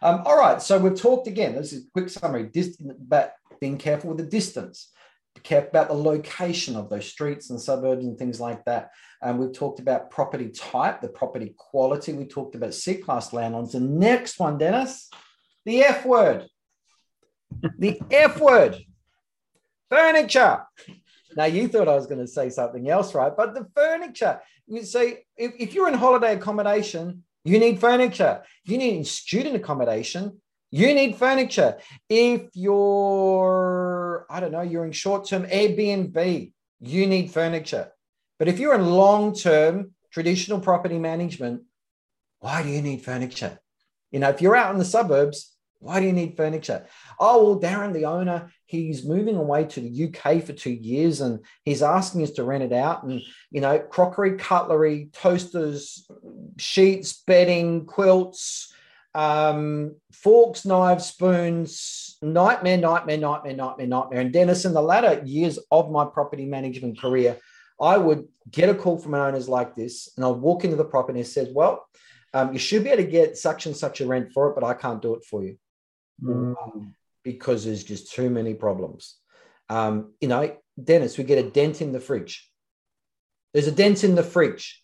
[0.00, 0.62] um, all right.
[0.62, 1.54] So we've talked again.
[1.54, 2.44] This is a quick summary.
[2.44, 4.92] Dist- but being careful with the distance.
[5.42, 8.92] Careful about the location of those streets and suburbs and things like that.
[9.20, 12.12] And we've talked about property type, the property quality.
[12.14, 13.72] We talked about C-class landlords.
[13.72, 15.10] The next one, Dennis,
[15.66, 16.46] the F word.
[17.78, 18.78] The F word.
[19.90, 20.62] Furniture.
[21.36, 23.36] Now you thought I was going to say something else, right?
[23.36, 24.40] But the furniture.
[24.66, 28.42] You say if, if you're in holiday accommodation, you need furniture.
[28.64, 31.78] If you need in student accommodation, you need furniture.
[32.08, 37.92] If you're, I don't know, you're in short-term Airbnb, you need furniture.
[38.38, 41.62] But if you're in long-term traditional property management,
[42.40, 43.58] why do you need furniture?
[44.10, 46.86] You know, if you're out in the suburbs, why do you need furniture?
[47.20, 51.40] Oh, well, Darren, the owner, he's moving away to the UK for two years and
[51.64, 53.04] he's asking us to rent it out.
[53.04, 56.06] And, you know, crockery, cutlery, toasters,
[56.56, 58.73] sheets, bedding, quilts,
[59.14, 64.20] um, forks, knives, spoons, nightmare, nightmare, nightmare, nightmare, nightmare.
[64.20, 67.38] And Dennis, in the latter years of my property management career,
[67.80, 70.84] I would get a call from an owners like this and I'd walk into the
[70.84, 71.86] property and it says, well,
[72.32, 74.64] um, you should be able to get such and such a rent for it, but
[74.64, 75.56] I can't do it for you
[76.22, 76.92] mm.
[77.22, 79.16] because there's just too many problems.
[79.68, 82.50] Um, you know, Dennis, we get a dent in the fridge.
[83.52, 84.82] There's a dent in the fridge.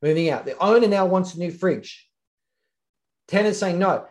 [0.00, 0.44] Moving out.
[0.44, 2.07] The owner now wants a new fridge.
[3.28, 4.06] Tenants saying no.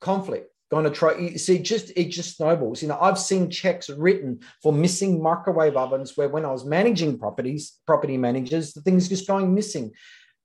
[0.00, 0.52] Conflict.
[0.68, 1.16] Going to try.
[1.16, 2.82] You see, just it just snowballs.
[2.82, 7.18] You know, I've seen checks written for missing microwave ovens where when I was managing
[7.18, 9.92] properties, property managers, the things just going missing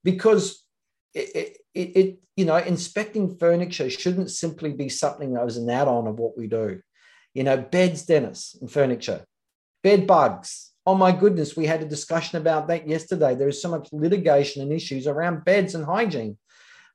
[0.04, 0.64] because
[1.16, 6.08] it, it, it, you know, inspecting furniture shouldn't simply be something that was an add-on
[6.08, 6.82] of what we do.
[7.34, 9.26] You know, beds, Dennis, and furniture,
[9.84, 10.72] bed bugs.
[10.86, 13.36] Oh my goodness, we had a discussion about that yesterday.
[13.36, 16.38] There is so much litigation and issues around beds and hygiene.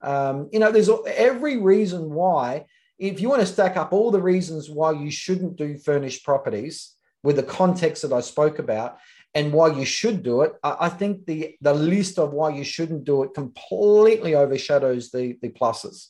[0.02, 2.66] Um, you know, there's every reason why,
[2.98, 6.94] if you want to stack up all the reasons why you shouldn't do furnished properties
[7.22, 8.98] with the context that I spoke about,
[9.36, 13.04] and why you should do it, I, think the, the list of why you shouldn't
[13.04, 16.06] do it completely overshadows the, the pluses.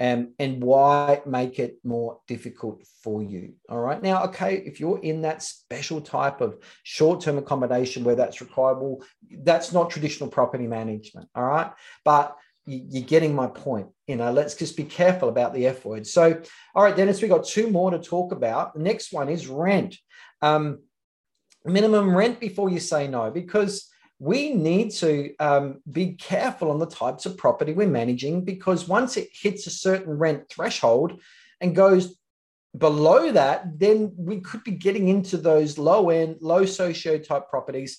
[0.00, 3.54] Um, and why make it more difficult for you.
[3.68, 4.02] All right.
[4.02, 8.78] Now, okay, if you're in that special type of short term accommodation where that's required,
[8.78, 8.98] well,
[9.44, 11.28] that's not traditional property management.
[11.36, 11.70] All right.
[12.04, 13.88] But you're getting my point.
[14.06, 16.06] You know, let's just be careful about the F word.
[16.06, 16.40] So,
[16.74, 18.74] all right, Dennis, we got two more to talk about.
[18.74, 19.96] The next one is rent.
[20.40, 20.80] Um,
[21.64, 26.86] minimum rent before you say no because we need to um, be careful on the
[26.86, 31.20] types of property we're managing because once it hits a certain rent threshold
[31.60, 32.16] and goes
[32.76, 37.98] below that, then we could be getting into those low end, low socio type properties.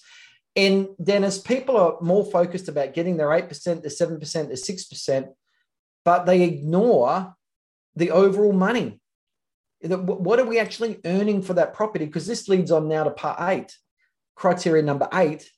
[0.55, 5.27] And Dennis, people are more focused about getting their 8% to 7% to 6%,
[6.05, 7.35] but they ignore
[7.95, 8.99] the overall money
[9.87, 12.05] what are we actually earning for that property?
[12.05, 13.75] Because this leads on now to part eight.
[14.35, 15.49] Criteria number eight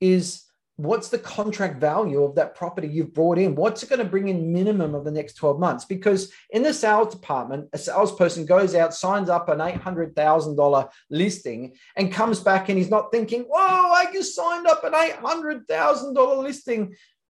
[0.00, 0.44] is
[0.76, 3.54] what's the contract value of that property you've brought in?
[3.54, 5.84] What's it going to bring in minimum of the next 12 months?
[5.84, 12.12] Because in the sales department, a salesperson goes out, signs up an $800,000 listing and
[12.12, 16.94] comes back and he's not thinking, whoa, I just signed up an $800,000 listing.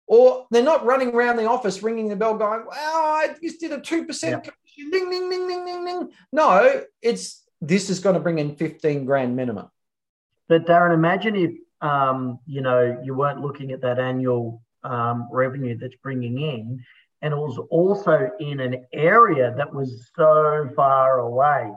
[0.10, 3.73] Or they're not running around the office ringing the bell going, wow, I just did
[3.73, 6.10] a 2% yeah ding, ding, ding, ding, ding, ding.
[6.32, 9.69] No, it's this is going to bring in 15 grand minimum.
[10.47, 15.78] But Darren, imagine if um, you know you weren't looking at that annual um, revenue
[15.78, 16.84] that's bringing in,
[17.22, 21.72] and it was also in an area that was so far away.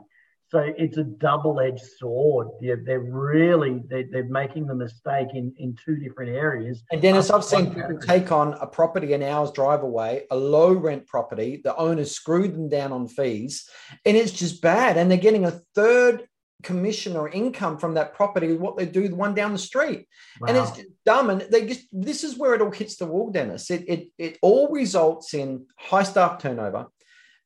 [0.51, 2.49] So it's a double-edged sword.
[2.61, 6.83] They're, they're really they're, they're, making the mistake in, in two different areas.
[6.91, 10.73] And Dennis, I've seen people take on a property an hour's drive away, a low
[10.73, 11.61] rent property.
[11.63, 13.69] The owners screwed them down on fees,
[14.05, 14.97] and it's just bad.
[14.97, 16.27] And they're getting a third
[16.63, 20.07] commission or income from that property what they do the one down the street
[20.41, 20.49] wow.
[20.49, 23.71] and it's dumb and they just this is where it all hits the wall dennis
[23.71, 26.87] it, it it all results in high staff turnover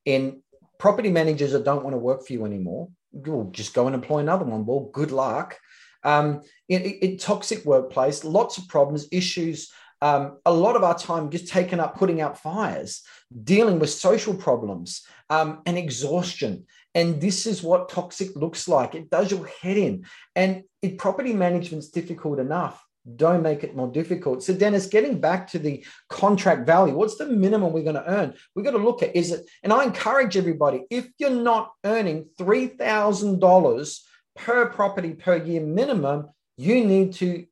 [0.05, 0.41] in
[0.77, 2.89] property managers that don't want to work for you anymore,
[3.25, 4.65] you'll just go and employ another one.
[4.65, 5.57] Well, good luck.
[6.03, 9.71] Um, it, it, toxic workplace, lots of problems, issues.
[10.01, 13.01] Um, a lot of our time just taken up putting out fires,
[13.43, 16.65] dealing with social problems, um, and exhaustion.
[16.95, 18.95] And this is what toxic looks like.
[18.95, 20.05] It does your head in.
[20.35, 22.81] And if property management's difficult enough
[23.15, 24.43] don't make it more difficult.
[24.43, 28.33] So, Dennis, getting back to the contract value, what's the minimum we're going to earn?
[28.55, 32.29] We've got to look at is it, and I encourage everybody if you're not earning
[32.39, 33.99] $3,000
[34.35, 37.45] per property per year minimum, you need to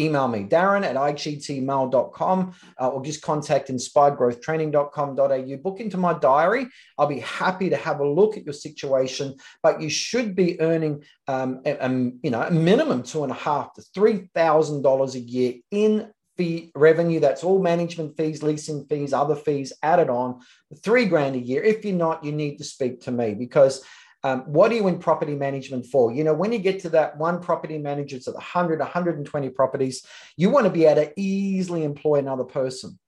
[0.00, 5.56] email me, Darren at igtmail.com, uh, or just contact inspiredgrowthtraining.com.au.
[5.56, 6.66] Book into my diary.
[6.98, 11.04] I'll be happy to have a look at your situation, but you should be earning,
[11.28, 11.90] um, a, a,
[12.22, 16.10] you know, a minimum two and a half to three thousand dollars a year in
[16.40, 17.20] fee revenue.
[17.20, 20.40] That's all management fees, leasing fees, other fees added on.
[20.82, 21.62] Three grand a year.
[21.62, 23.84] If you're not, you need to speak to me because
[24.22, 26.12] Um, what are you in property management for?
[26.12, 30.06] You know, when you get to that one property manager, it's at 100, 120 properties,
[30.36, 32.98] you want to be able to easily employ another person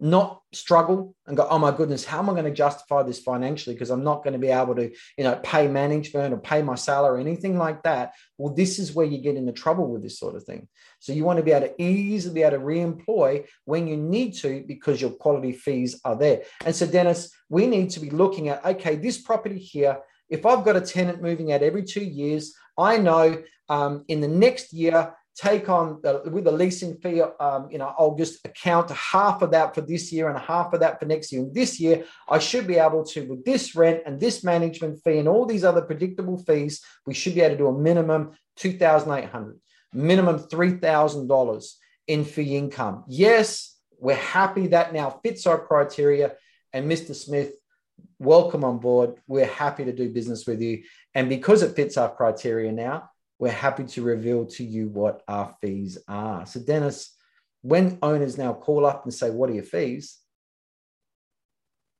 [0.00, 3.74] not struggle and go, oh my goodness, how am I going to justify this financially?
[3.74, 6.74] Because I'm not going to be able to, you know, pay management or pay my
[6.74, 8.14] salary or anything like that.
[8.38, 10.68] Well, this is where you get into trouble with this sort of thing.
[10.98, 14.32] So you want to be able to easily be able to re-employ when you need
[14.38, 16.42] to because your quality fees are there.
[16.64, 20.64] And so, Dennis, we need to be looking at, okay, this property here, if I've
[20.64, 25.14] got a tenant moving out every two years, I know um, in the next year
[25.36, 29.52] take on the, with the leasing fee, um, you know, I'll just account half of
[29.52, 31.42] that for this year and half of that for next year.
[31.42, 35.18] And this year, I should be able to, with this rent and this management fee
[35.18, 39.58] and all these other predictable fees, we should be able to do a minimum 2,800,
[39.92, 41.72] minimum $3,000
[42.08, 43.04] in fee income.
[43.08, 46.34] Yes, we're happy that now fits our criteria.
[46.72, 47.14] And Mr.
[47.14, 47.52] Smith,
[48.18, 49.14] welcome on board.
[49.26, 50.82] We're happy to do business with you.
[51.14, 53.09] And because it fits our criteria now,
[53.40, 56.44] we're happy to reveal to you what our fees are.
[56.44, 57.16] So, Dennis,
[57.62, 60.18] when owners now call up and say, What are your fees?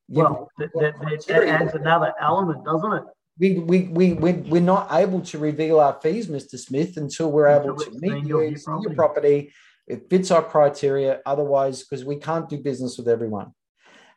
[0.07, 0.93] Well, that, that,
[1.27, 3.03] that adds another element, doesn't it?
[3.39, 6.59] We, we, we, we, we're not able to reveal our fees, Mr.
[6.59, 8.83] Smith, until we're until able to meet you, your, property.
[8.83, 9.53] your property.
[9.87, 11.21] It fits our criteria.
[11.25, 13.53] Otherwise, because we can't do business with everyone.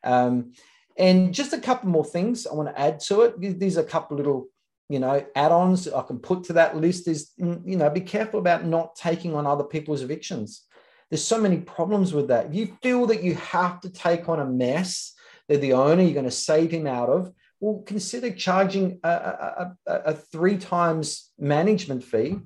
[0.03, 0.53] Um,
[0.99, 3.59] and just a couple more things I want to add to it.
[3.59, 4.49] These are a couple little
[4.89, 8.39] you know add-ons i can put to that list is mm, you know be careful
[8.39, 10.63] about not taking on other people's evictions.
[11.11, 12.47] There's so many problems with that.
[12.47, 15.15] If you feel that you have to take on a mess
[15.49, 19.77] that the owner you're going to save him out of well consider charging a, a,
[19.87, 22.39] a, a three times management fee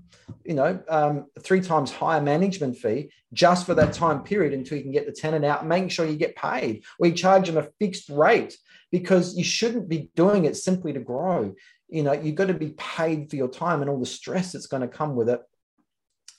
[0.44, 4.84] you know um, three times higher management fee just for that time period until you
[4.84, 6.84] can get the tenant out making sure you get paid.
[6.98, 8.56] Or you charge them a fixed rate
[8.90, 11.54] because you shouldn't be doing it simply to grow
[11.88, 14.66] you know you've got to be paid for your time and all the stress that's
[14.66, 15.40] going to come with it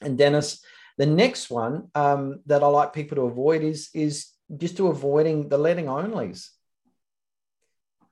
[0.01, 0.63] and dennis
[0.97, 5.49] the next one um, that i like people to avoid is is just to avoiding
[5.49, 6.49] the letting onlys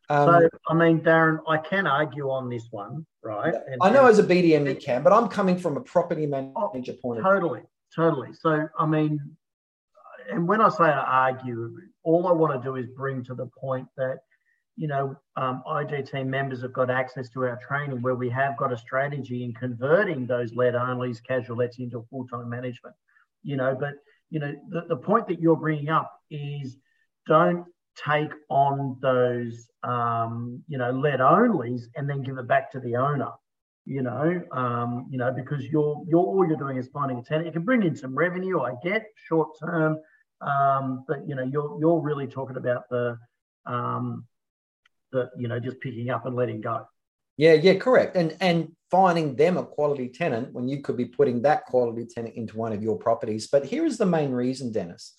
[0.09, 4.05] um, so i mean darren i can argue on this one right and, i know
[4.07, 7.23] as a bdm you can but i'm coming from a property manager oh, point of
[7.23, 7.33] view.
[7.33, 7.61] totally
[7.95, 8.33] totally.
[8.33, 9.19] so i mean
[10.29, 13.45] and when i say I argue all i want to do is bring to the
[13.45, 14.19] point that
[14.77, 15.63] you know, um,
[16.05, 19.53] team members have got access to our training where we have got a strategy in
[19.53, 22.95] converting those let onlys, casualettes into full time management.
[23.41, 23.95] You know, but
[24.29, 26.77] you know, the, the point that you're bringing up is
[27.25, 27.65] don't
[28.05, 32.95] take on those, um, you know, let onlys and then give it back to the
[32.95, 33.31] owner.
[33.85, 37.47] You know, um, you know, because you're you're all you're doing is finding a tenant.
[37.47, 39.97] You can bring in some revenue, I get short term,
[40.41, 43.17] um, but you know, you're you're really talking about the
[43.65, 44.25] um,
[45.11, 46.85] that you know just picking up and letting go.
[47.37, 48.15] Yeah, yeah, correct.
[48.15, 52.35] And and finding them a quality tenant when you could be putting that quality tenant
[52.35, 53.47] into one of your properties.
[53.47, 55.13] But here is the main reason, Dennis,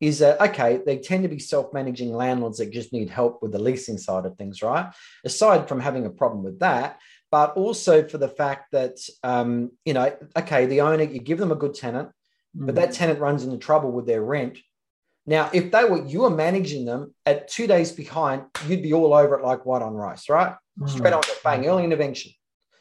[0.00, 3.58] is that okay, they tend to be self-managing landlords that just need help with the
[3.58, 4.92] leasing side of things, right?
[5.24, 6.98] Aside from having a problem with that,
[7.30, 11.52] but also for the fact that um, you know, okay, the owner, you give them
[11.52, 12.10] a good tenant,
[12.54, 14.58] but that tenant runs into trouble with their rent
[15.26, 19.14] now, if they were you were managing them at two days behind, you'd be all
[19.14, 20.54] over it like white on rice, right?
[20.78, 20.88] Mm.
[20.88, 22.32] Straight on to bang, early intervention.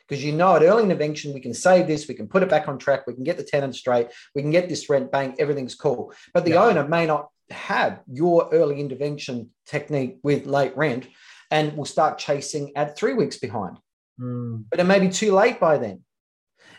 [0.07, 2.67] Because you know at early intervention, we can save this, we can put it back
[2.67, 5.75] on track, we can get the tenant straight, we can get this rent bang, everything's
[5.75, 6.13] cool.
[6.33, 6.63] But the yeah.
[6.63, 11.07] owner may not have your early intervention technique with late rent
[11.49, 13.77] and will start chasing at three weeks behind.
[14.19, 14.65] Mm.
[14.69, 16.03] But it may be too late by then.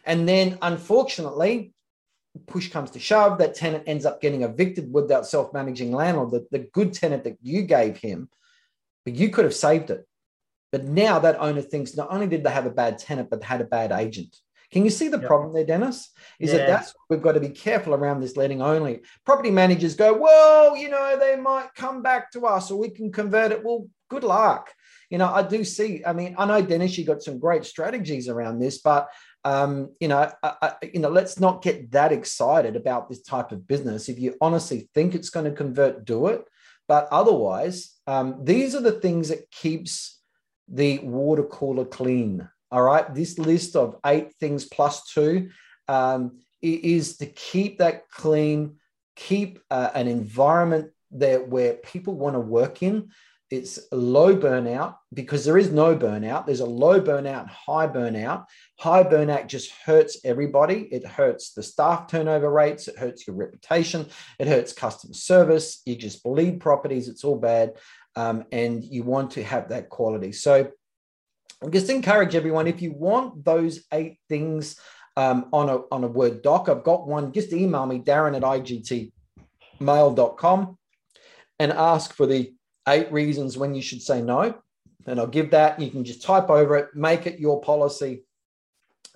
[0.05, 1.74] And then, unfortunately,
[2.47, 6.31] push comes to shove, that tenant ends up getting evicted with that self managing landlord,
[6.31, 8.29] the, the good tenant that you gave him,
[9.05, 10.07] but you could have saved it.
[10.73, 13.47] But now that owner thinks not only did they have a bad tenant, but they
[13.47, 14.37] had a bad agent.
[14.73, 15.27] Can you see the yep.
[15.29, 16.11] problem there, Dennis?
[16.41, 16.59] Is yeah.
[16.59, 19.03] that that's we've got to be careful around this letting only.
[19.25, 23.13] Property managers go, well, you know, they might come back to us or we can
[23.13, 23.63] convert it.
[23.63, 24.73] Well, good luck.
[25.11, 28.29] You know, I do see, I mean, I know Dennis, you got some great strategies
[28.29, 29.09] around this, but
[29.45, 33.53] um, you know, I, I, you know, let's not get that excited about this type
[33.53, 34.09] of business.
[34.09, 36.45] If you honestly think it's going to convert, do it.
[36.89, 40.21] But otherwise, um, these are the things that keeps
[40.69, 42.49] the water cooler clean.
[42.71, 45.51] All right, this list of eight things plus two
[45.89, 48.77] um, is to keep that clean,
[49.15, 53.11] keep uh, an environment there where people want to work in
[53.51, 56.47] it's low burnout because there is no burnout.
[56.47, 58.47] There's a low burnout, high burnout.
[58.79, 60.89] High burnout just hurts everybody.
[60.91, 62.89] It hurts the staff turnover rates.
[62.89, 64.07] It hurts your reputation.
[64.39, 65.83] It hurts customer service.
[65.85, 67.09] You just bleed properties.
[67.09, 67.75] It's all bad.
[68.17, 70.33] Um, and you want to have that quality.
[70.33, 70.71] So
[71.63, 74.77] I just encourage everyone if you want those eight things
[75.17, 77.33] um, on a on a Word doc, I've got one.
[77.33, 78.43] Just email me, Darren at
[79.81, 80.79] igtmail.com,
[81.59, 82.53] and ask for the
[82.89, 84.55] eight reasons when you should say no.
[85.07, 85.81] And I'll give that.
[85.81, 88.23] You can just type over it, make it your policy,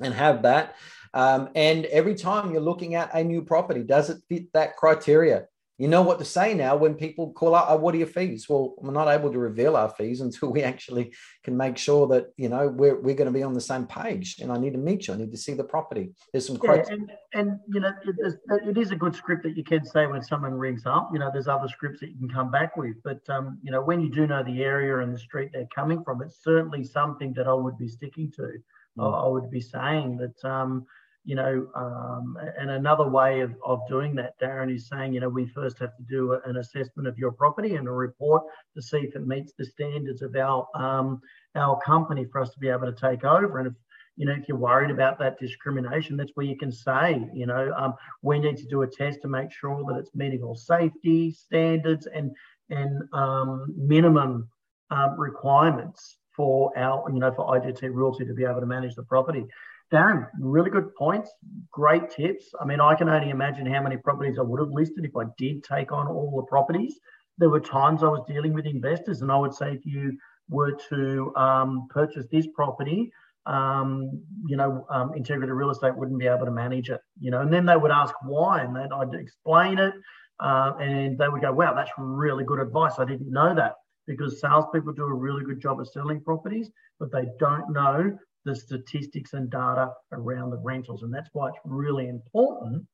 [0.01, 0.77] and have that.
[1.15, 5.47] Um, and every time you're looking at a new property, does it fit that criteria?
[5.79, 8.49] You know what to say now when people call out, oh, what are your fees?
[8.49, 11.15] Well, we're not able to reveal our fees until we actually
[11.45, 14.41] can make sure that, you know, we're, we're going to be on the same page
[14.41, 15.15] and I need to meet you.
[15.15, 16.11] I need to see the property.
[16.33, 18.35] There's some yeah, and, and, you know, it is,
[18.67, 21.31] it is a good script that you can say when someone rings up, you know,
[21.33, 24.11] there's other scripts that you can come back with, but, um, you know, when you
[24.11, 27.55] do know the area and the street they're coming from, it's certainly something that I
[27.55, 28.51] would be sticking to.
[28.99, 29.25] Mm.
[29.25, 30.87] I would be saying that, um,
[31.25, 35.29] you know, um, and another way of, of doing that, Darren, is saying, you know,
[35.29, 38.45] we first have to do an assessment of your property and a report
[38.75, 41.21] to see if it meets the standards of our um,
[41.55, 43.59] our company for us to be able to take over.
[43.59, 43.75] And if
[44.17, 47.73] you know, if you're worried about that discrimination, that's where you can say, you know,
[47.77, 51.31] um, we need to do a test to make sure that it's meeting all safety
[51.31, 52.35] standards and
[52.71, 54.49] and um, minimum
[54.91, 59.03] um, requirements for our, you know, for IGT Realty to be able to manage the
[59.03, 59.45] property.
[59.93, 61.31] Darren, really good points,
[61.73, 62.53] great tips.
[62.61, 65.25] I mean, I can only imagine how many properties I would have listed if I
[65.39, 66.99] did take on all the properties.
[67.39, 70.19] There were times I was dealing with investors, and I would say if you
[70.51, 73.11] were to um, purchase this property,
[73.47, 77.41] um, you know, um, Integrity Real Estate wouldn't be able to manage it, you know,
[77.41, 79.95] and then they would ask why, and then I'd explain it,
[80.41, 82.99] uh, and they would go, wow, that's really good advice.
[82.99, 83.77] I didn't know that
[84.07, 86.71] because salespeople do a really good job of selling properties,
[87.01, 88.19] but they don't know
[88.49, 91.03] the statistics and data around the rentals.
[91.03, 92.87] And that's why it's really important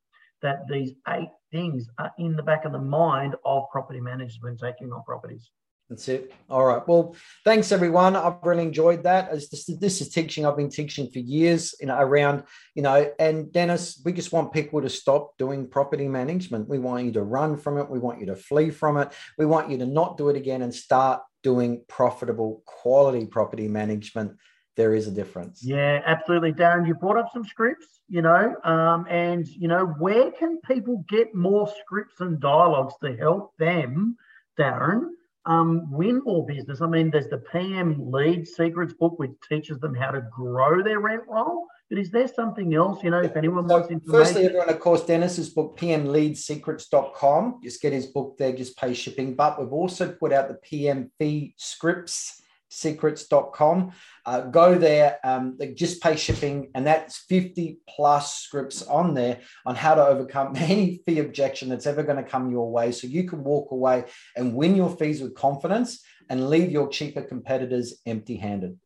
[0.42, 4.56] that these eight things are in the back of the mind of property managers when
[4.56, 5.50] taking on properties.
[5.88, 6.32] That's it.
[6.50, 6.86] All right.
[6.88, 8.16] Well, thanks everyone.
[8.16, 9.28] I've really enjoyed that.
[9.28, 12.44] As this, this is teaching, I've been teaching for years, you know, around,
[12.74, 16.68] you know, and Dennis, we just want people to stop doing property management.
[16.68, 17.88] We want you to run from it.
[17.88, 19.12] We want you to flee from it.
[19.38, 24.32] We want you to not do it again and start doing profitable quality property management
[24.76, 25.62] there is a difference.
[25.62, 26.86] Yeah, absolutely, Darren.
[26.86, 31.34] You brought up some scripts, you know, um, and you know where can people get
[31.34, 34.16] more scripts and dialogues to help them,
[34.58, 35.10] Darren,
[35.46, 36.80] um, win more business?
[36.80, 41.00] I mean, there's the PM Lead Secrets book, which teaches them how to grow their
[41.00, 41.66] rent roll.
[41.90, 44.24] But is there something else, you know, if anyone so wants information?
[44.24, 47.60] Firstly, everyone, of course, Dennis's book, pmleadsecrets.com.
[47.62, 49.34] Just get his book there, just pay shipping.
[49.34, 52.40] But we've also put out the PM fee scripts
[52.74, 53.92] secrets.com.
[54.26, 59.74] Uh, go there, um, just pay shipping, and that's 50 plus scripts on there on
[59.74, 62.92] how to overcome any fee objection that's ever going to come your way.
[62.92, 64.04] So you can walk away
[64.36, 68.78] and win your fees with confidence and leave your cheaper competitors empty handed.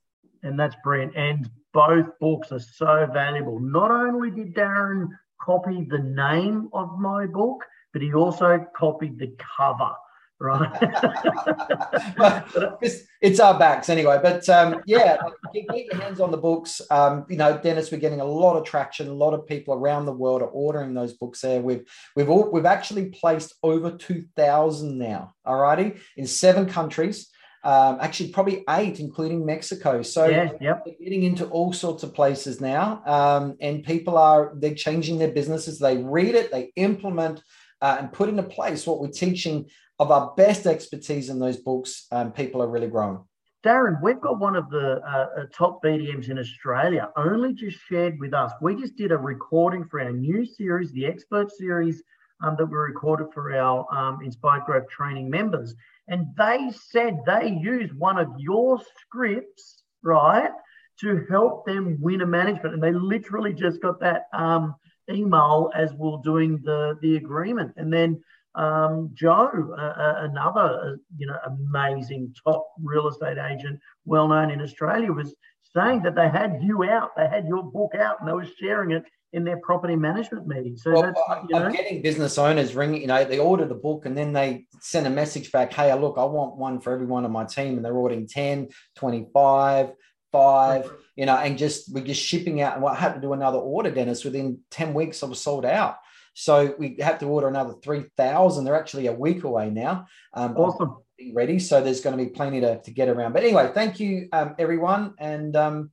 [0.42, 1.16] And that's brilliant.
[1.16, 3.60] And both books are so valuable.
[3.60, 5.08] Not only did Darren
[5.40, 9.92] copy the name of my book, but he also copied the cover
[10.40, 10.70] right?
[12.80, 14.18] it's, it's, our backs anyway.
[14.22, 15.18] But um, yeah,
[15.52, 16.80] get, get, your hands on the books.
[16.90, 19.08] Um, you know, Dennis, we're getting a lot of traction.
[19.08, 21.60] A lot of people around the world are ordering those books there.
[21.60, 21.84] We've
[22.14, 25.32] we've all, we've actually placed over two thousand now.
[25.46, 27.28] Alrighty, in seven countries.
[27.64, 30.02] Um, actually, probably eight, including Mexico.
[30.02, 30.84] So yeah, yep.
[30.84, 35.32] they're getting into all sorts of places now, um, and people are they're changing their
[35.32, 35.80] businesses.
[35.80, 37.42] They read it, they implement
[37.80, 39.66] uh, and put into place what we're teaching
[39.98, 43.18] of our best expertise in those books, um, people are really growing.
[43.64, 48.18] Darren, we've got one of the uh, uh top BDMs in Australia, only just shared
[48.20, 48.52] with us.
[48.62, 52.02] We just did a recording for our new series, the Expert Series,
[52.42, 55.74] um, that we recorded for our um, Inspired Growth training members.
[56.06, 60.52] And they said they used one of your scripts, right,
[61.00, 62.74] to help them win a management.
[62.74, 64.76] And they literally just got that um,
[65.10, 67.72] email as we we're doing the, the agreement.
[67.76, 68.22] And then
[68.58, 74.60] um, Joe, uh, another uh, you know amazing top real estate agent, well known in
[74.60, 75.34] Australia, was
[75.76, 78.90] saying that they had you out, they had your book out, and they were sharing
[78.90, 80.76] it in their property management meeting.
[80.76, 83.74] So well, that's, you know, I'm getting business owners ringing, you know, they order the
[83.74, 87.26] book and then they send a message back, hey, look, I want one for everyone
[87.26, 87.76] on my team.
[87.76, 89.92] And they're ordering 10, 25,
[90.32, 92.74] five, you know, and just we're just shipping out.
[92.74, 95.64] And what I had to do another order, Dennis, within 10 weeks I was sold
[95.64, 95.98] out.
[96.40, 98.64] So we had to order another 3,000.
[98.64, 100.06] They're actually a week away now.
[100.32, 100.98] Um, awesome.
[101.34, 101.58] Ready.
[101.58, 103.32] So there's going to be plenty to, to get around.
[103.32, 105.14] But anyway, thank you, um, everyone.
[105.18, 105.90] And um,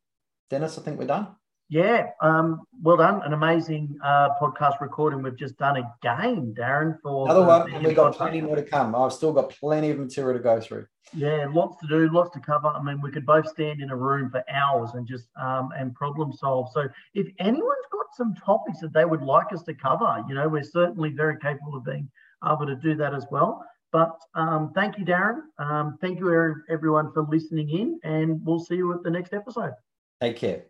[0.51, 1.29] Dennis, I think we're done.
[1.67, 3.23] Yeah, um, well done.
[3.23, 7.01] An amazing uh, podcast recording we've just done again, Darren.
[7.01, 8.93] For another one, and we've got plenty more to come.
[8.93, 10.85] I've still got plenty of material to go through.
[11.15, 12.67] Yeah, lots to do, lots to cover.
[12.67, 15.95] I mean, we could both stand in a room for hours and just um, and
[15.95, 16.69] problem solve.
[16.71, 20.47] So, if anyone's got some topics that they would like us to cover, you know,
[20.47, 22.07] we're certainly very capable of being
[22.47, 23.65] able to do that as well.
[23.91, 25.41] But um, thank you, Darren.
[25.57, 29.73] Um, thank you, everyone, for listening in, and we'll see you at the next episode.
[30.21, 30.65] Take care.